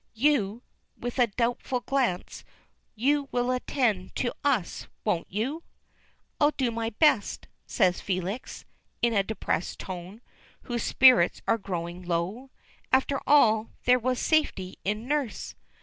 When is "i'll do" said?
6.39-6.71